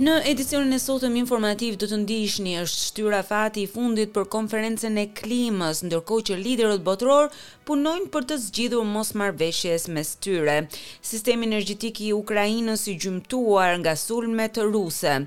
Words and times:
Në 0.00 0.12
edicionin 0.30 0.72
e 0.72 0.78
sotëm 0.80 1.16
informativ 1.20 1.74
do 1.80 1.84
të 1.90 1.96
ndihni 2.06 2.54
është 2.62 2.84
shtyra 2.86 3.18
fati 3.30 3.64
i 3.66 3.68
fundit 3.68 4.14
për 4.14 4.24
konferencën 4.32 4.96
e 4.96 5.04
klimës, 5.18 5.82
ndërkohë 5.84 6.24
që 6.30 6.38
liderët 6.40 6.86
botëror 6.86 7.28
punojnë 7.68 8.08
për 8.14 8.24
të 8.30 8.38
zgjidhur 8.46 8.88
mosmarrveshjes 8.94 9.84
mes 9.92 10.14
tyre. 10.24 10.56
Sistemi 11.10 11.50
energjetik 11.50 12.00
i 12.06 12.14
Ukrainës 12.16 12.86
i 12.88 12.96
gjymtuar 13.04 13.76
nga 13.82 13.92
sulmet 14.06 14.62
ruse. 14.72 15.18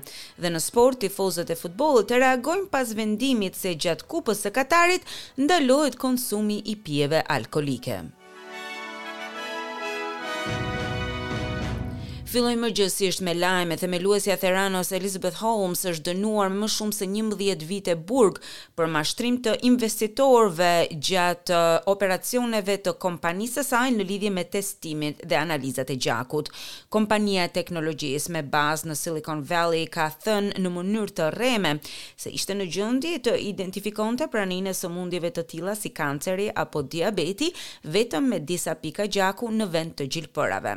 Dhe 0.42 0.50
në 0.56 0.64
sport 0.66 0.98
tifozët 1.06 1.54
e 1.54 1.60
futbollit 1.62 2.10
e 2.16 2.20
reagojnë 2.26 2.66
pas 2.74 2.96
vendimit 2.98 3.54
se 3.60 3.76
gjatë 3.78 4.10
Kupës 4.10 4.42
së 4.48 4.54
Katarit 4.58 5.06
ndalohet 5.38 6.00
konsumi 6.02 6.58
i 6.66 6.74
pijeve 6.76 7.22
alkolike. 7.36 8.02
Filloj 12.34 12.56
më 12.58 12.68
gjësisht 12.74 13.20
me 13.22 13.30
lajme 13.38 13.76
dhe 13.78 13.86
me 13.86 14.00
luesja 14.02 14.34
Theranos 14.42 14.88
Elizabeth 14.96 15.36
Holmes 15.38 15.84
është 15.86 16.02
dënuar 16.08 16.48
më 16.50 16.66
shumë 16.74 16.94
se 16.96 17.06
një 17.06 17.20
mëdhjet 17.28 17.60
vite 17.68 17.92
burg 18.08 18.40
për 18.74 18.88
mashtrim 18.90 19.36
të 19.44 19.52
investitorve 19.68 20.70
gjatë 21.08 21.54
uh, 21.54 21.74
operacioneve 21.92 22.74
të 22.88 22.96
kompanisë 23.04 23.62
sajnë 23.68 24.00
në 24.00 24.06
lidhje 24.08 24.32
me 24.34 24.44
testimit 24.50 25.20
dhe 25.30 25.38
analizat 25.38 25.92
e 25.94 25.98
gjakut. 26.08 26.50
Kompania 26.96 27.44
teknologjisë 27.60 28.34
me 28.34 28.42
bazë 28.56 28.90
në 28.90 28.98
Silicon 28.98 29.44
Valley 29.52 29.86
ka 29.94 30.08
thënë 30.26 30.58
në 30.64 30.74
mënyrë 30.78 31.14
të 31.20 31.30
reme 31.38 31.76
se 31.86 32.34
ishte 32.34 32.58
në 32.58 32.66
gjëndi 32.74 33.14
të 33.28 33.36
identifikon 33.52 34.18
të 34.18 34.26
pranine 34.34 34.74
së 34.74 34.90
mundjeve 34.90 35.30
të 35.38 35.46
tila 35.52 35.76
si 35.78 35.94
kanceri 35.94 36.50
apo 36.66 36.82
diabeti 36.82 37.52
vetëm 37.94 38.26
me 38.34 38.42
disa 38.50 38.74
pika 38.82 39.06
gjaku 39.06 39.54
në 39.62 39.70
vend 39.78 39.94
të 40.02 40.10
gjilëpërave. 40.16 40.76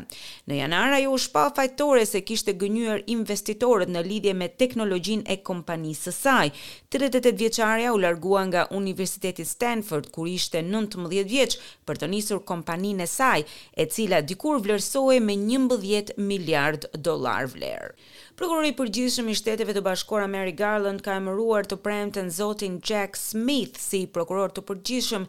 Në 0.53 0.61
ajo 0.77 1.17
u 1.17 1.17
shpa 1.17 1.46
fajtore 1.53 2.05
se 2.05 2.21
kishte 2.25 2.53
gënyer 2.59 3.03
investitorët 3.11 3.89
në 3.91 4.01
lidhje 4.05 4.33
me 4.37 4.47
teknologjinë 4.49 5.27
e 5.33 5.37
kompanisë 5.49 6.07
së 6.09 6.13
saj. 6.15 6.51
38 6.93 7.37
vjeçarja 7.37 7.93
u 7.93 7.99
largua 8.01 8.43
nga 8.51 8.65
Universiteti 8.75 9.45
Stanford 9.45 10.09
kur 10.11 10.27
ishte 10.27 10.61
19 10.61 11.25
vjeç 11.27 11.57
për 11.85 12.01
të 12.01 12.09
nisur 12.11 12.41
kompaninë 12.45 13.03
e 13.03 13.07
saj, 13.09 13.45
e 13.73 13.85
cila 13.91 14.21
dikur 14.21 14.61
vlerësohej 14.65 15.21
me 15.23 15.35
11 15.37 16.15
miliard 16.17 16.89
dollar 16.93 17.47
vlerë. 17.53 17.91
Prokurori 18.37 18.69
i 18.69 18.75
përgjithshëm 18.77 19.31
i 19.31 19.35
Shteteve 19.37 19.73
të 19.73 19.81
Bashkuara 19.81 20.27
Mary 20.29 20.51
Garland 20.53 21.01
ka 21.01 21.15
emëruar 21.17 21.65
të 21.65 21.79
premten 21.81 22.27
zotin 22.29 22.75
Jack 22.85 23.15
Smith 23.17 23.79
si 23.81 24.03
prokuror 24.13 24.51
të 24.53 24.61
përgjithshëm, 24.67 25.23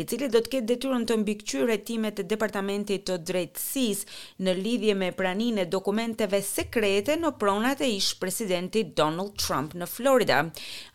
i 0.00 0.06
cili 0.08 0.30
do 0.32 0.40
të 0.40 0.50
ketë 0.54 0.70
detyrën 0.70 1.04
të 1.06 1.18
mbikëqyrë 1.20 1.74
hetimet 1.76 2.22
e 2.22 2.28
Departamentit 2.30 3.04
të 3.04 3.18
Drejtësisë 3.28 4.16
në 4.46 4.56
lidhje 4.62 4.94
me 4.96 5.10
praninë 5.12 5.60
e 5.60 5.63
dokumenteve 5.68 6.40
sekrete 6.42 7.16
në 7.20 7.32
pronat 7.40 7.80
e 7.84 7.88
ish 7.96 8.12
presidentit 8.20 8.94
Donald 8.96 9.34
Trump 9.40 9.74
në 9.78 9.88
Florida. 9.88 10.40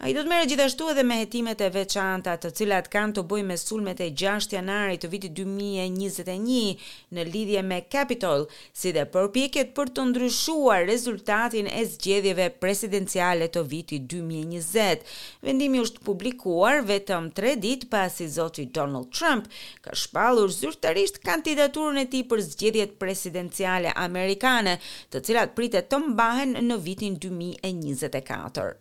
A 0.03 0.09
i 0.09 0.15
do 0.15 0.23
të 0.25 0.31
mere 0.31 0.47
gjithashtu 0.49 0.89
edhe 0.91 1.03
me 1.05 1.17
hetimet 1.23 1.61
e 1.65 1.69
veçanta 1.73 2.33
të 2.41 2.51
cilat 2.59 2.89
kanë 2.91 3.15
të 3.19 3.23
bëj 3.29 3.43
me 3.49 3.57
sulmet 3.59 4.01
e 4.05 4.09
6 4.23 4.53
janari 4.55 4.99
të 5.01 5.11
vitit 5.11 5.33
2021 5.37 6.89
në 7.17 7.25
lidhje 7.31 7.63
me 7.65 7.81
Capitol, 7.91 8.45
si 8.73 8.93
dhe 8.95 9.05
përpjeket 9.13 9.73
për 9.77 9.91
të 9.95 10.07
ndryshuar 10.11 10.85
rezultatin 10.89 11.69
e 11.69 11.83
zgjedhjeve 11.93 12.49
presidenciale 12.61 13.49
të 13.53 13.65
vitit 13.71 14.07
2020. 14.13 15.05
Vendimi 15.47 15.81
është 15.83 16.03
publikuar 16.07 16.81
vetëm 16.89 17.31
3 17.37 17.55
ditë 17.63 17.89
pasi 17.91 18.29
zoti 18.29 18.67
Donald 18.75 19.11
Trump 19.15 19.49
ka 19.85 19.95
shpallur 19.97 20.51
zyrtarisht 20.53 21.21
kandidaturën 21.25 22.01
e 22.03 22.07
tij 22.11 22.25
për 22.29 22.43
zgjedhjet 22.49 22.97
presidenciale 23.01 23.91
amerikane 23.99 24.37
amerikane, 24.49 24.71
të 25.15 25.19
cilat 25.27 25.51
pritet 25.57 25.89
të 25.91 25.97
mbahen 26.05 26.55
në 26.69 26.77
vitin 26.85 27.17
2024. 27.25 28.71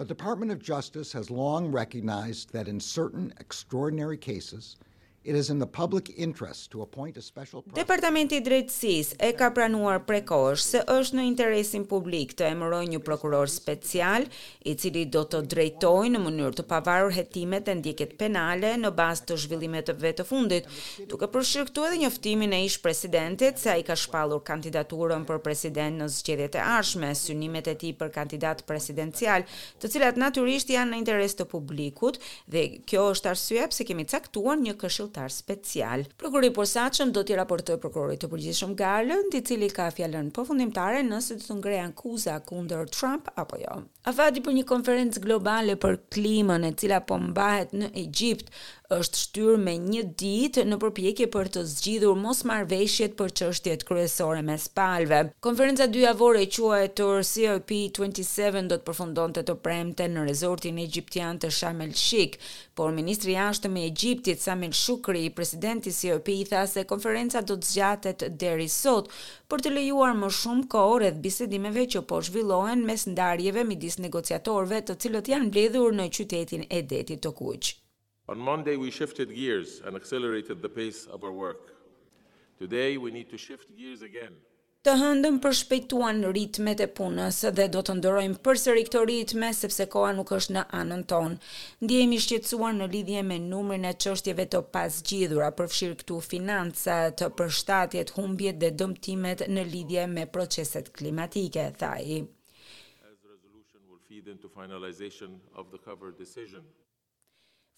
The 0.00 0.04
Department 0.08 0.52
of 0.52 0.58
Justice 0.70 1.12
has 1.18 1.30
long 1.30 1.70
recognized 1.78 2.52
that 2.58 2.68
in 2.74 2.78
certain 2.88 3.32
extraordinary 3.46 4.16
cases, 4.26 4.76
It 5.30 5.36
is 5.36 5.50
in 5.50 5.58
the 5.58 5.66
public 5.82 6.06
interest 6.16 6.70
to 6.70 6.80
appoint 6.80 7.14
a 7.18 7.22
special 7.22 7.60
prosecutor. 7.60 7.80
Departamenti 7.84 8.34
i 8.38 8.42
Drejtësisë 8.46 9.16
e 9.26 9.34
ka 9.36 9.50
pranuar 9.52 9.98
prekosh 10.08 10.62
se 10.64 10.80
është 10.92 11.18
në 11.18 11.24
interesin 11.28 11.82
publik 11.90 12.32
të 12.38 12.46
emërojë 12.54 12.88
një 12.94 13.00
prokuror 13.04 13.50
special, 13.52 14.24
i 14.70 14.72
cili 14.80 15.02
do 15.16 15.26
të 15.28 15.42
drejtojë 15.52 16.14
në 16.14 16.22
mënyrë 16.24 16.56
të 16.56 16.64
pavarur 16.70 17.12
hetimet 17.18 17.68
e 17.68 17.74
ndjeket 17.82 18.14
penale 18.22 18.70
në 18.80 18.92
bazë 19.02 19.26
të 19.28 19.36
zhvillimeve 19.42 20.12
të 20.22 20.26
fundit, 20.30 20.70
duke 21.12 21.28
përfshirë 21.34 21.68
këtu 21.72 21.84
edhe 21.90 22.00
njoftimin 22.06 22.56
e 22.56 22.62
ish-presidentit 22.70 23.60
se 23.60 23.74
ai 23.74 23.84
ka 23.90 23.98
shpallur 24.06 24.40
kandidaturën 24.48 25.28
për 25.28 25.42
president 25.50 26.00
në 26.04 26.08
zgjedhjet 26.16 26.56
e 26.56 26.64
ardhme, 26.78 27.12
synimet 27.26 27.68
e 27.68 27.76
tij 27.84 27.92
për 28.00 28.14
kandidat 28.16 28.64
presidencial, 28.70 29.44
të 29.76 29.92
cilat 29.98 30.22
natyrisht 30.24 30.72
janë 30.72 30.94
në 30.96 31.02
interes 31.04 31.36
të 31.42 31.50
publikut 31.52 32.16
dhe 32.56 32.64
kjo 32.88 33.10
është 33.12 33.32
arsye 33.36 33.68
pse 33.74 33.88
kemi 33.92 34.08
caktuar 34.16 34.56
një 34.64 34.78
këshill 34.80 35.12
gjyqtar 35.18 35.30
special. 35.32 36.04
Prokurori 36.16 36.50
posaçëm 36.54 37.10
do 37.12 37.22
t'i 37.26 37.34
raportojë 37.36 37.80
prokurorit 37.82 38.22
të 38.22 38.28
përgjithshëm 38.32 38.74
Garland, 38.78 39.34
i 39.34 39.40
cili 39.44 39.68
ka 39.74 39.88
fjalën 39.94 40.30
përfundimtare 40.36 41.00
nëse 41.06 41.36
do 41.40 41.44
të 41.44 41.56
ngrejë 41.58 41.82
akuza 41.88 42.36
kundër 42.48 42.88
Trump 42.94 43.30
apo 43.34 43.58
jo. 43.60 43.80
Avadi 44.08 44.42
për 44.46 44.56
një 44.58 44.64
konferencë 44.72 45.22
globale 45.24 45.74
për 45.82 45.98
klimën, 46.14 46.64
e 46.64 46.72
cila 46.80 47.00
po 47.08 47.18
mbahet 47.20 47.74
në 47.76 47.90
Egjipt, 48.04 48.48
është 48.96 49.18
shtyrë 49.20 49.54
me 49.62 49.72
një 49.84 50.02
ditë 50.20 50.62
në 50.68 50.76
përpjekje 50.82 51.24
për 51.34 51.48
të 51.56 51.62
zgjidhur 51.70 52.14
mos 52.20 52.38
marveshjet 52.50 53.18
për 53.18 53.32
jetë 53.60 53.84
kryesore 53.90 54.40
me 54.50 54.54
spalve. 54.62 55.18
Konferenca 55.46 55.84
dyjavore 55.96 56.40
e 56.40 56.48
quajtur 56.54 57.18
COP27 57.40 58.62
do 58.72 58.78
të 58.80 58.86
përfundon 58.88 59.34
të 59.36 59.42
të 59.50 59.56
premte 59.66 60.06
në 60.14 60.22
rezortin 60.30 60.78
e 60.80 60.86
gjiptian 60.94 61.36
të 61.42 61.50
Sharm 61.58 61.82
el 61.88 61.92
Sheikh, 62.04 62.40
por 62.80 62.94
ministri 63.00 63.34
jashtëm 63.36 63.76
e 63.76 63.84
Egjiptit 63.90 64.40
Samuel 64.46 64.72
Shukri, 64.80 65.26
presidenti 65.40 65.92
COP, 66.00 66.30
i 66.38 66.46
tha 66.48 66.62
se 66.66 66.86
konferenca 66.94 67.42
do 67.42 67.58
të 67.60 67.68
zgjatet 67.74 68.24
deri 68.40 68.70
sot 68.80 69.12
për 69.52 69.66
të 69.66 69.76
lejuar 69.76 70.16
më 70.22 70.30
shumë 70.40 70.70
kohë 70.76 71.00
rreth 71.02 71.20
bisedimeve 71.28 71.84
që 71.92 72.02
po 72.08 72.22
zhvillohen 72.30 72.86
mes 72.88 73.04
ndarjeve 73.12 73.66
midis 73.68 74.00
negociatorëve, 74.06 74.80
të 74.88 74.98
cilët 75.04 75.30
janë 75.34 75.50
mbledhur 75.52 75.92
në 76.00 76.08
qytetin 76.20 76.64
e 76.72 76.80
detit 76.94 77.20
të 77.28 77.34
Kuq. 77.42 77.72
On 78.30 78.38
Monday, 78.38 78.76
we 78.76 78.90
shifted 78.90 79.34
gears 79.34 79.80
and 79.84 79.96
accelerated 79.96 80.60
the 80.60 80.68
pace 80.68 81.06
of 81.06 81.24
our 81.24 81.32
work. 81.32 81.74
Today, 82.58 82.98
we 82.98 83.10
need 83.10 83.30
to 83.30 83.38
shift 83.38 83.66
gears 83.76 84.02
again. 84.10 84.36
Të 84.86 84.92
hëndëm 85.00 85.38
përshpejtuan 85.42 86.20
ritmet 86.36 86.80
e 86.80 86.86
punës 86.98 87.40
dhe 87.56 87.64
do 87.76 87.80
të 87.84 87.94
ndërojmë 87.98 88.36
përsëri 88.46 88.84
këto 88.86 89.00
ritme 89.10 89.48
sepse 89.58 89.86
koha 89.94 90.12
nuk 90.16 90.30
është 90.36 90.54
në 90.54 90.62
anën 90.80 91.02
tonë. 91.12 91.40
Ndihemi 91.86 92.20
shqetësuar 92.26 92.76
në 92.76 92.86
lidhje 92.92 93.22
me 93.30 93.38
numrin 93.46 93.88
e 93.88 93.92
çështjeve 94.04 94.46
të 94.54 94.60
pasgjidhura, 94.76 95.48
përfshir 95.58 95.96
këtu 96.02 96.20
financat, 96.30 97.24
përshtatjet, 97.40 98.12
humbjet 98.16 98.60
dhe 98.62 98.70
dëmtimet 98.80 99.46
në 99.56 99.64
lidhje 99.72 100.06
me 100.14 100.26
proceset 100.36 100.92
klimatike, 101.00 101.64
tha 101.80 101.96
ai. 102.00 102.20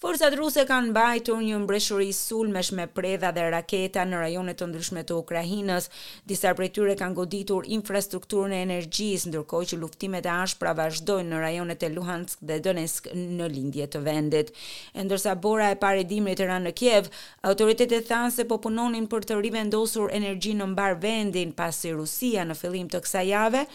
Forcat 0.01 0.33
ruse 0.33 0.63
kanë 0.65 0.95
mbajtur 0.95 1.43
një 1.45 1.59
mbreshëri 1.67 2.07
sulmesh 2.17 2.71
me 2.73 2.87
predha 2.89 3.35
dhe 3.37 3.43
raketa 3.53 4.07
në 4.09 4.21
rajonet 4.23 4.57
të 4.57 4.69
ndryshme 4.71 5.01
të 5.05 5.17
Ukrainës. 5.21 5.91
Disa 6.31 6.55
prej 6.57 6.71
tyre 6.79 6.95
kanë 6.97 7.19
goditur 7.19 7.67
infrastrukturën 7.69 8.55
e 8.57 8.61
energjisë, 8.65 9.29
ndërkohë 9.29 9.69
që 9.75 9.79
luftimet 9.83 10.25
e 10.25 10.31
ashpra 10.33 10.73
vazhdojnë 10.79 11.29
në 11.35 11.41
rajonet 11.43 11.85
e 11.85 11.91
Luhansk 11.99 12.41
dhe 12.49 12.57
Donetsk 12.65 13.11
në 13.13 13.49
lindje 13.53 13.91
të 13.93 14.03
vendit. 14.07 14.55
E 14.97 15.05
ndërsa 15.05 15.35
bora 15.45 15.67
e 15.75 15.77
parë 15.85 16.07
dimrit 16.15 16.41
të 16.41 16.49
ranë 16.49 16.71
në 16.71 16.73
Kiev, 16.81 17.13
autoritetet 17.51 18.09
thanë 18.09 18.33
se 18.39 18.49
po 18.49 18.57
punonin 18.65 19.05
për 19.13 19.29
të 19.29 19.39
rivendosur 19.45 20.17
energjinë 20.17 20.63
në 20.63 20.71
mbar 20.73 20.97
vendin 21.05 21.53
pasi 21.61 21.93
Rusia 21.93 22.49
në 22.49 22.57
fillim 22.63 22.89
të 22.97 23.03
kësaj 23.05 23.27
jave 23.35 23.67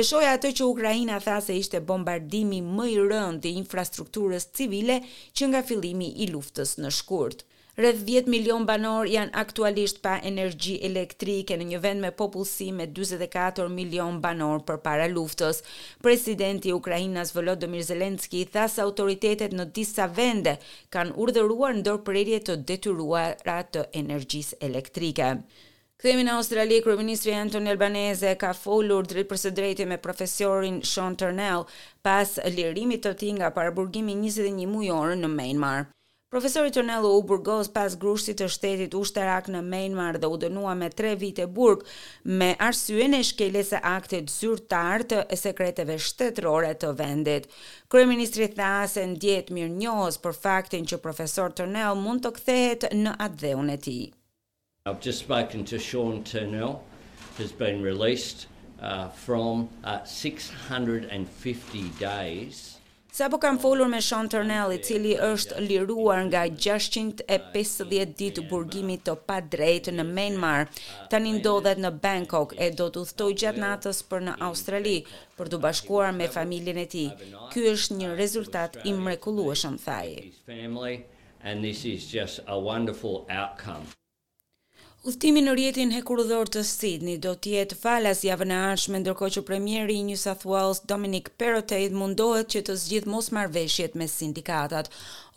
lëshoi 0.00 0.24
atë 0.32 0.54
që 0.56 0.64
Ukraina 0.72 1.20
tha 1.20 1.36
se 1.44 1.52
ishte 1.60 1.84
bombardimi 1.92 2.64
më 2.64 2.88
i 2.94 2.98
rëndë 3.04 3.52
i 3.52 3.56
infrastrukturës 3.60 4.48
civile 4.56 5.02
që 5.36 5.52
nga 5.52 5.66
fillimi 5.74 6.10
i 6.22 6.26
luftës 6.30 6.76
në 6.78 6.90
shkurt. 6.92 7.42
Rreth 7.76 8.04
10 8.06 8.28
milion 8.30 8.62
banor 8.66 9.08
janë 9.10 9.34
aktualisht 9.40 9.98
pa 10.04 10.12
energji 10.30 10.76
elektrike 10.86 11.56
në 11.58 11.64
një 11.72 11.80
vend 11.82 12.00
me 12.04 12.10
popullsi 12.20 12.68
me 12.72 12.86
44 12.86 13.66
milion 13.74 14.20
banor 14.22 14.62
për 14.68 14.78
para 14.84 15.08
luftës. 15.10 15.58
Presidenti 16.06 16.70
Ukrajinas 16.76 17.34
Volodymyr 17.34 17.82
Zelenski 17.88 18.44
tha 18.54 18.68
se 18.70 18.82
autoritetet 18.86 19.50
në 19.58 19.66
disa 19.80 20.06
vende 20.06 20.54
kanë 20.94 21.16
urdhëruar 21.26 21.74
ndërprerje 21.82 22.42
të 22.46 22.56
detyruara 22.70 23.58
të 23.74 23.88
energjisë 24.04 24.62
elektrike. 24.70 25.32
Kthehemi 25.94 26.24
në 26.26 26.32
Australi, 26.34 26.80
kryeministri 26.82 27.32
Anthony 27.38 27.68
Albanese 27.70 28.32
ka 28.38 28.48
folur 28.58 29.06
drejt 29.06 29.28
për 29.30 29.38
së 29.40 29.50
drejti 29.58 29.84
me 29.86 29.98
profesorin 30.06 30.80
Sean 30.92 31.14
Turnell 31.20 31.68
pas 32.06 32.32
lirimit 32.56 33.04
të 33.04 33.12
tij 33.20 33.34
nga 33.36 33.50
paraburgimi 33.54 34.16
21 34.18 34.66
mujor 34.72 35.12
në 35.20 35.30
Myanmar. 35.36 35.84
Profesori 36.34 36.72
Turnell 36.74 37.06
u 37.06 37.20
burgos 37.22 37.70
pas 37.76 37.94
grushtit 38.04 38.40
të 38.40 38.48
shtetit 38.56 38.96
ushtarak 39.00 39.46
në 39.54 39.60
Myanmar 39.68 40.18
dhe 40.24 40.32
u 40.34 40.40
dënua 40.46 40.72
me 40.80 40.88
3 41.02 41.12
vite 41.22 41.46
burg 41.58 41.86
me 42.40 42.48
arsye 42.68 43.06
e 43.20 43.22
shkeljes 43.30 43.70
së 43.74 43.82
aktit 43.92 44.34
zyrtar 44.34 45.06
të 45.12 45.20
sekreteve 45.44 46.00
shtetërore 46.08 46.74
të 46.82 46.90
vendit. 47.04 47.46
Kryeministri 47.88 48.50
tha 48.58 48.72
se 48.96 49.06
ndjet 49.14 49.54
mirënjohës 49.54 50.18
për 50.26 50.34
faktin 50.42 50.90
që 50.90 50.98
profesor 51.08 51.54
Turnell 51.62 51.94
mund 52.02 52.26
të 52.26 52.34
kthehet 52.40 52.90
në 53.06 53.14
atdheun 53.30 53.74
e 53.78 53.80
tij. 53.88 54.02
I've 54.86 55.00
just 55.00 55.20
spoken 55.20 55.64
to 55.72 55.78
Sean 55.78 56.22
Turnell, 56.24 56.78
who's 57.38 57.52
been 57.52 57.80
released 57.80 58.48
uh, 58.82 59.08
from 59.08 59.70
uh, 59.82 60.04
650 60.04 61.08
days. 61.98 62.76
Sa 63.10 63.32
po 63.32 63.40
kam 63.40 63.56
folur 63.56 63.88
me 63.88 63.96
Sean 64.04 64.28
Turnell, 64.28 64.76
i 64.76 64.82
cili 64.84 65.14
është 65.16 65.56
liruar 65.64 66.20
nga 66.28 66.42
650 66.52 68.12
ditë 68.20 68.44
burgimit 68.50 69.06
të 69.08 69.16
pa 69.24 69.38
drejtë 69.40 69.96
në 69.96 70.04
Myanmar, 70.10 70.68
tani 71.08 71.32
ndodhet 71.38 71.80
në 71.80 71.94
Bangkok 72.04 72.52
e 72.60 72.68
do 72.76 72.90
të 72.92 73.06
uthtoj 73.08 73.30
gjatë 73.40 73.64
natës 73.64 74.02
për 74.12 74.26
në 74.28 74.36
Australi, 74.52 74.96
për 75.40 75.54
të 75.54 75.62
bashkuar 75.64 76.12
me 76.20 76.28
familjen 76.36 76.84
e 76.84 76.88
ti. 76.98 77.06
Ky 77.56 77.64
është 77.72 77.96
një 78.04 78.12
rezultat 78.20 78.76
i 78.84 78.92
mrekullueshëm, 79.00 79.80
thaj. 79.80 81.00
And 81.40 81.64
this 81.64 81.88
is 81.88 82.04
just 82.04 82.44
a 82.46 82.60
wonderful 82.60 83.24
outcome. 83.32 83.88
Uftimi 85.04 85.42
në 85.44 85.52
rjetin 85.58 85.90
e 85.92 85.98
kurudhor 86.08 86.48
të 86.48 86.62
Sydney 86.64 87.18
do 87.24 87.34
të 87.36 87.50
jetë 87.54 87.76
falas 87.76 88.22
javën 88.24 88.54
e 88.54 88.60
ardhshme 88.70 89.00
ndërkohë 89.02 89.34
që 89.34 89.42
premieri 89.50 89.98
i 90.00 90.04
New 90.06 90.16
South 90.16 90.46
Wales 90.48 90.80
Dominic 90.92 91.28
Perrottet 91.42 91.92
mundohet 92.02 92.48
që 92.54 92.62
të 92.70 92.76
zgjidhë 92.84 93.12
mosmarrëveshjet 93.12 93.98
me 94.02 94.08
sindikatat. 94.12 94.88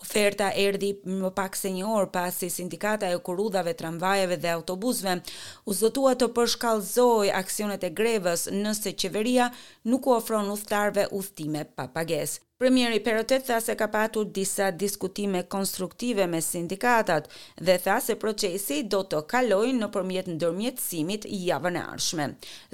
Oferta 0.05 0.47
erdhi 0.63 0.93
më 1.09 1.33
pak 1.41 1.59
se 1.59 1.73
një 1.75 1.83
orë 1.97 2.07
pasi 2.15 2.47
sindikata 2.55 3.11
e 3.11 3.19
kurudhave 3.27 3.75
tramvajeve 3.83 4.39
dhe 4.47 4.53
autobusëve 4.55 5.17
u 5.65 5.77
zotua 5.83 6.15
të 6.21 6.31
përshkallëzojë 6.39 7.35
aksionet 7.43 7.83
e 7.83 7.91
grevës 8.01 8.47
nëse 8.61 8.95
qeveria 9.03 9.51
nuk 9.91 10.07
u 10.07 10.15
ofron 10.21 10.47
udhëtarëve 10.55 11.09
udhtime 11.19 11.67
pa 11.75 11.91
pagesë. 11.99 12.39
Premieri 12.59 12.99
Perotet 13.05 13.43
tha 13.45 13.59
se 13.61 13.75
ka 13.77 13.85
patur 13.87 14.25
disa 14.33 14.71
diskutime 14.71 15.43
konstruktive 15.43 16.25
me 16.27 16.39
sindikatat 16.41 17.27
dhe 17.67 17.75
tha 17.77 17.99
se 18.05 18.15
procesi 18.23 18.79
do 18.93 19.01
të 19.13 19.19
kaloj 19.33 19.67
në 19.79 19.89
përmjet 19.97 20.31
ndërmjetësimit 20.33 21.27
i 21.37 21.37
javën 21.51 21.77
e 21.77 21.83
arshme. 21.91 22.25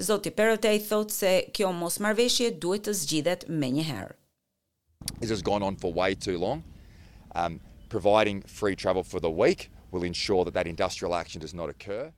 Zoti 0.08 0.32
Perotet 0.38 0.86
thot 0.88 1.12
se 1.16 1.34
kjo 1.58 1.74
mos 1.82 2.00
marveshje 2.06 2.48
duhet 2.64 2.86
të 2.88 2.96
zgjidhet 3.02 3.44
me 3.58 3.68
njëherë. 3.76 4.16
It 5.20 5.28
has 5.34 5.42
gone 5.50 5.62
on 5.68 5.76
for 5.84 5.92
way 6.00 6.14
too 6.28 6.38
long. 6.46 6.64
Um, 7.34 7.60
providing 7.96 8.40
free 8.60 8.74
travel 8.86 9.04
for 9.04 9.20
the 9.20 9.30
week 9.44 9.68
will 9.92 10.04
ensure 10.12 10.44
that 10.46 10.54
that 10.54 10.66
industrial 10.76 11.14
action 11.14 11.42
does 11.44 11.52
not 11.52 11.68
occur. 11.68 12.08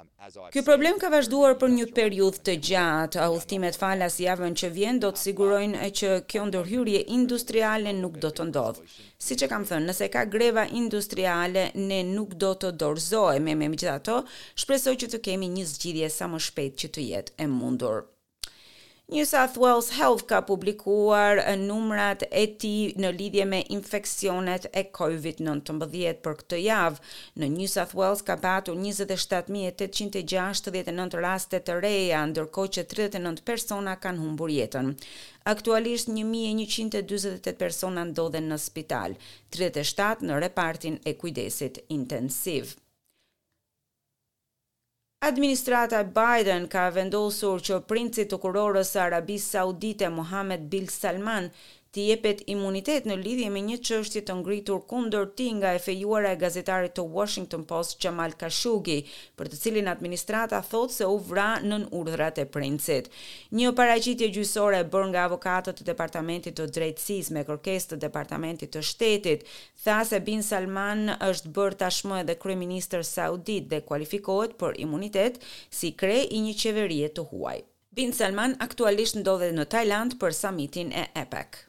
Um, 0.00 0.08
Ky 0.52 0.62
problem 0.66 0.98
ka 1.00 1.08
vazhduar 1.12 1.54
për 1.60 1.70
një 1.74 1.84
periudhë 1.96 2.40
të 2.46 2.54
gjatë. 2.68 3.26
Udhëtimet 3.36 3.78
falas 3.82 4.16
javën 4.20 4.56
që 4.62 4.70
vjen 4.74 4.98
do 5.04 5.10
të 5.16 5.22
sigurojnë 5.24 5.88
që 6.00 6.10
kjo 6.32 6.42
ndërhyrje 6.50 7.00
industriale 7.18 7.94
nuk 8.00 8.18
do 8.24 8.30
të 8.36 8.46
ndodhë. 8.50 8.84
Siç 9.28 9.46
e 9.46 9.50
kam 9.52 9.64
thënë, 9.70 9.88
nëse 9.92 10.10
ka 10.16 10.26
greva 10.36 10.66
industriale, 10.82 11.64
ne 11.88 12.02
nuk 12.10 12.36
do 12.44 12.52
të 12.62 12.74
dorëzohemi 12.84 13.54
me 13.54 13.70
megjithatë. 13.72 14.18
Shpresoj 14.64 14.96
që 15.04 15.12
të 15.14 15.22
kemi 15.30 15.48
një 15.58 15.64
zgjidhje 15.72 16.12
sa 16.18 16.28
më 16.34 16.42
shpejt 16.50 16.84
që 16.84 16.92
të 16.98 17.08
jetë 17.12 17.38
e 17.44 17.48
mundur. 17.56 18.02
New 19.08 19.24
South 19.24 19.56
Wales 19.56 19.90
Health 19.90 20.24
ka 20.26 20.40
publikuar 20.42 21.38
numrat 21.62 22.22
e 22.26 22.42
ti 22.58 22.70
në 22.98 23.10
lidhje 23.14 23.44
me 23.46 23.60
infekcionet 23.70 24.66
e 24.74 24.82
COVID-19 24.98 26.16
për 26.24 26.34
këtë 26.40 26.56
javë. 26.58 26.98
Në 27.38 27.46
New 27.52 27.66
South 27.70 27.94
Wales 27.94 28.22
ka 28.26 28.36
batu 28.42 28.74
27.869 28.74 31.20
raste 31.22 31.60
të 31.62 31.78
reja, 31.84 32.24
ndërko 32.32 32.66
që 32.80 32.86
39 32.96 33.44
persona 33.46 33.94
kanë 34.02 34.18
humbur 34.26 34.50
jetën. 34.56 34.90
Aktualisht 35.54 36.08
1.128 36.10 37.54
persona 37.62 38.04
ndodhen 38.10 38.48
në 38.50 38.58
spital, 38.66 39.14
37 39.54 40.26
në 40.26 40.34
repartin 40.48 40.98
e 41.06 41.14
kujdesit 41.14 41.78
intensivë. 41.94 42.74
Administrata 45.26 46.00
Biden 46.16 46.66
ka 46.72 46.82
vendosur 46.96 47.58
që 47.68 47.78
princi 47.92 48.24
të 48.30 48.36
kurorës 48.44 48.90
Arabisë 49.04 49.54
Saudite 49.56 50.10
Mohamed 50.18 50.68
Bil 50.74 50.84
Salman 50.96 51.48
ti 51.96 52.02
jepet 52.12 52.42
imunitet 52.52 53.06
në 53.08 53.14
lidhje 53.22 53.46
me 53.52 53.62
një 53.64 53.76
çështje 53.88 54.20
të 54.28 54.34
ngritur 54.42 54.82
kundër 54.90 55.30
tij 55.38 55.52
nga 55.56 55.70
e 55.72 55.78
fejuara 55.80 56.34
e 56.34 56.38
gazetarit 56.42 56.92
të 56.98 57.02
Washington 57.16 57.62
Post 57.70 57.96
Jamal 58.04 58.34
Kashugi, 58.40 58.96
për 59.38 59.48
të 59.48 59.60
cilin 59.62 59.86
administrata 59.88 60.58
thotë 60.68 60.92
se 60.98 61.06
u 61.08 61.14
vra 61.30 61.46
nën 61.64 61.86
urdhrat 61.96 62.40
e 62.42 62.44
princit. 62.56 63.08
Një 63.56 63.70
paraqitje 63.78 64.28
gjyqësore 64.34 64.82
e 64.84 64.88
bërë 64.92 65.08
nga 65.14 65.22
avokatët 65.30 65.80
e 65.80 65.86
Departamentit 65.88 66.58
të 66.58 66.66
Drejtësisë 66.76 67.32
me 67.38 67.46
kërkesë 67.48 67.94
të 67.94 67.98
Departamentit 68.04 68.74
të 68.76 68.82
Shtetit, 68.90 69.46
tha 69.86 69.96
se 70.10 70.20
Bin 70.28 70.44
Salman 70.50 71.06
është 71.30 71.52
bër 71.58 71.76
tashmë 71.84 72.18
edhe 72.26 72.36
kryeminist 72.42 72.98
Saudit 73.14 73.70
dhe 73.72 73.80
kualifikohet 73.88 74.58
për 74.60 74.76
imunitet 74.84 75.40
si 75.78 75.94
krej 76.04 76.28
i 76.36 76.42
një 76.44 76.52
qeverie 76.60 77.08
të 77.16 77.24
huaj. 77.32 77.62
Bin 77.96 78.12
Salman 78.20 78.56
aktualisht 78.68 79.16
ndodhe 79.22 79.48
në 79.56 79.64
Tajland 79.72 80.18
për 80.20 80.36
samitin 80.42 80.92
e 80.92 81.06
EPEC. 81.22 81.62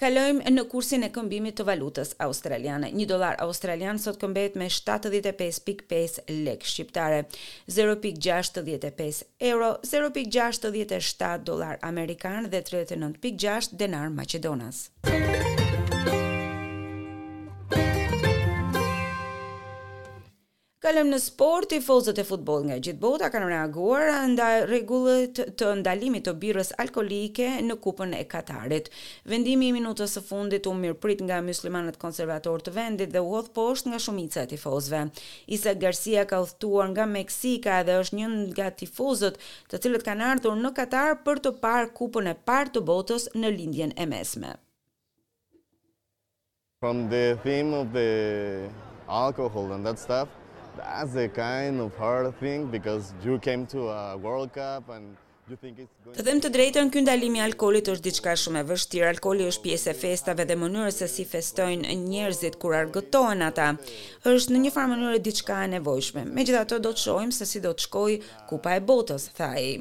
Kalojmë 0.00 0.48
në 0.56 0.62
kursin 0.72 1.02
e 1.04 1.10
këmbimit 1.12 1.58
të 1.58 1.64
valutës 1.68 2.14
australiane. 2.24 2.88
Një 2.96 3.04
dolar 3.10 3.36
australian 3.44 4.00
sot 4.00 4.16
këmbet 4.22 4.56
me 4.56 4.70
75.5 4.72 6.22
lek 6.46 6.64
shqiptare, 6.64 7.26
0.65 7.68 9.20
euro, 9.52 9.68
0.67 9.92 11.30
dolar 11.44 11.76
amerikan 11.90 12.48
dhe 12.48 12.64
39.6 12.72 13.74
denar 13.84 14.08
macedonas. 14.16 14.86
Muzika 15.10 15.49
kalëm 20.90 21.10
në 21.14 21.18
sport, 21.22 21.68
tifozët 21.70 22.18
e 22.18 22.24
futbol 22.26 22.64
nga 22.66 22.74
gjithë 22.82 22.98
bota 22.98 23.28
kanë 23.30 23.46
reaguar 23.52 24.08
nda 24.32 24.46
regullet 24.66 25.38
të 25.60 25.68
ndalimit 25.78 26.24
të 26.26 26.32
birës 26.42 26.72
alkoholike 26.82 27.46
në 27.62 27.76
kupën 27.84 28.16
e 28.18 28.24
Katarit. 28.32 28.88
Vendimi 29.30 29.68
i 29.70 29.74
minutës 29.76 30.16
së 30.16 30.22
fundit 30.26 30.66
u 30.66 30.72
mirë 30.74 30.96
prit 30.98 31.22
nga 31.22 31.38
muslimanët 31.46 31.98
konservator 32.02 32.64
të 32.66 32.74
vendit 32.74 33.12
dhe 33.14 33.22
u 33.22 33.28
hodhë 33.30 33.52
posht 33.54 33.86
nga 33.86 34.00
shumica 34.02 34.42
e 34.42 34.50
tifozve. 34.56 35.04
Isa 35.46 35.76
Garcia 35.84 36.24
ka 36.26 36.42
uthtuar 36.42 36.90
nga 36.96 37.06
Meksika 37.06 37.84
dhe 37.86 38.00
është 38.02 38.18
një 38.22 38.32
nga 38.56 38.72
tifozët 38.82 39.38
të 39.70 39.82
cilët 39.84 40.06
kanë 40.08 40.26
ardhur 40.32 40.58
në 40.58 40.74
Katar 40.80 41.20
për 41.22 41.38
të 41.44 41.54
parë 41.62 41.92
kupën 42.00 42.32
e 42.32 42.34
partë 42.50 42.80
të 42.80 42.84
botës 42.90 43.28
në 43.38 43.54
lindjen 43.60 43.94
e 43.94 44.08
mesme. 44.10 44.56
From 46.82 47.06
the 47.14 47.38
theme 47.46 47.76
of 47.78 47.92
the 47.94 48.10
alcohol 49.06 49.70
and 49.70 49.86
that 49.86 49.98
stuff, 50.00 50.26
That's 50.80 51.14
a 51.16 51.28
kind 51.28 51.80
of 51.80 51.90
hard 51.96 52.26
thing 52.40 52.66
because 52.70 53.04
you 53.24 53.38
came 53.38 53.66
to 53.74 53.80
a 54.00 54.16
World 54.26 54.50
Cup 54.60 54.84
and 54.96 55.16
Të 56.14 56.22
them 56.26 56.38
të 56.44 56.48
drejtën, 56.54 56.90
kjo 56.94 57.00
ndalimi 57.02 57.40
i 57.40 57.40
alkoolit 57.42 57.88
është 57.90 58.04
diçka 58.04 58.34
shumë 58.38 58.60
e 58.60 58.66
vështirë. 58.68 59.08
Alkoli 59.10 59.48
është 59.50 59.64
pjesë 59.64 59.88
e 59.90 59.96
festave 60.04 60.44
dhe 60.46 60.56
mënyrës 60.62 61.00
se 61.02 61.08
si 61.10 61.24
festojnë 61.32 61.96
njerëzit 62.04 62.60
kur 62.62 62.76
argëtohen 62.84 63.42
ata 63.50 63.66
është 64.36 64.54
në 64.54 64.62
një 64.68 64.72
farë 64.78 64.92
mënyrë 64.94 65.24
diçka 65.26 65.58
e 65.66 65.72
nevojshme. 65.74 66.22
Megjithatë, 66.38 66.78
do 66.86 66.94
të 66.94 67.02
shohim 67.08 67.34
se 67.40 67.50
si 67.54 67.58
do 67.66 67.74
të 67.74 67.88
shkojë 67.88 68.22
Kupa 68.52 68.78
e 68.78 68.84
Botës, 68.92 69.26
tha 69.40 69.50
ai. 69.58 69.72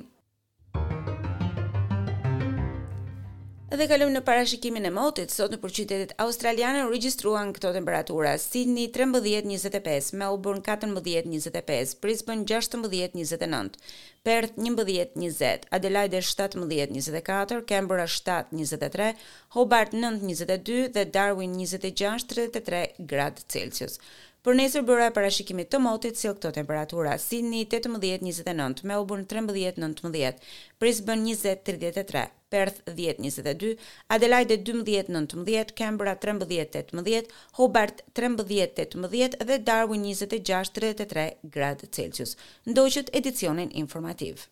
Dhe 3.69 3.85
kalojmë 3.85 4.15
në 4.17 4.21
parashikimin 4.25 4.87
e 4.89 4.89
motit. 4.89 5.29
Sot 5.29 5.51
nëpër 5.53 5.73
qytetet 5.77 6.13
australiane 6.23 6.79
u 6.87 6.87
regjistruan 6.89 7.51
këto 7.53 7.69
temperatura: 7.75 8.31
Sydney 8.41 8.87
13-25, 8.95 10.09
Melbourne 10.17 10.63
14-25, 10.65 11.93
Brisbane 12.01 12.47
16-29, 12.49 13.77
Perth 14.25 14.57
11-20, 14.57 15.69
Adelaide 15.77 16.23
17-24, 16.31 17.59
Canberra 17.69 18.07
7-23, 18.09 19.11
Hobart 19.53 19.93
9-22 19.93 20.89
dhe 20.97 21.05
Darwin 21.19 21.53
26-33 21.59 22.97
gradë 23.13 23.45
Celsius. 23.53 24.01
Për 24.47 24.55
nesër 24.55 24.83
bëra 24.87 25.05
parashikimit 25.15 25.67
të 25.73 25.79
motit 25.85 26.15
si 26.19 26.29
këto 26.29 26.49
temperatura, 26.57 27.15
Sydney 27.23 27.65
18-29, 27.73 28.85
Melbourne 28.91 29.25
13-19, 29.33 30.45
Brisbane 30.83 31.25
20-33, 31.33 32.21
Perth 32.55 32.77
10-22, 33.01 33.73
Adelaide 34.15 34.57
12-19, 34.69 35.73
Canberra 35.81 36.13
13-18, 36.23 37.35
Hobart 37.59 37.99
13-18 38.21 39.43
dhe 39.51 39.57
Darwin 39.71 40.07
26-33 40.07 41.27
gradë 41.57 41.91
Celsius. 41.99 42.37
Ndoqët 42.71 43.11
edicionin 43.21 43.75
informativë. 43.83 44.47